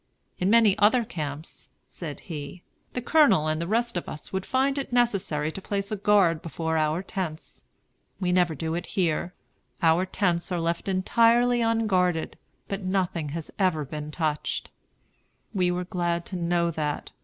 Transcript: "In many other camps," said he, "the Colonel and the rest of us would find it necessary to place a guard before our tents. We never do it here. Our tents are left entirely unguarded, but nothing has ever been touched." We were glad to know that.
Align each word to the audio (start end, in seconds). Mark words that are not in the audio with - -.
"In 0.39 0.49
many 0.49 0.75
other 0.79 1.05
camps," 1.05 1.69
said 1.87 2.21
he, 2.21 2.63
"the 2.93 3.03
Colonel 3.03 3.45
and 3.45 3.61
the 3.61 3.67
rest 3.67 3.95
of 3.95 4.09
us 4.09 4.33
would 4.33 4.47
find 4.47 4.79
it 4.79 4.91
necessary 4.91 5.51
to 5.51 5.61
place 5.61 5.91
a 5.91 5.95
guard 5.95 6.41
before 6.41 6.75
our 6.75 7.03
tents. 7.03 7.65
We 8.19 8.31
never 8.31 8.55
do 8.55 8.73
it 8.73 8.87
here. 8.97 9.35
Our 9.83 10.07
tents 10.07 10.51
are 10.51 10.59
left 10.59 10.87
entirely 10.87 11.61
unguarded, 11.61 12.35
but 12.67 12.81
nothing 12.81 13.29
has 13.37 13.51
ever 13.59 13.85
been 13.85 14.09
touched." 14.09 14.71
We 15.53 15.69
were 15.69 15.85
glad 15.85 16.25
to 16.33 16.35
know 16.35 16.71
that. 16.71 17.11